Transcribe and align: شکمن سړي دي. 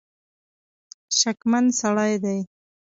شکمن 1.19 1.65
سړي 1.79 2.13
دي. 2.23 2.39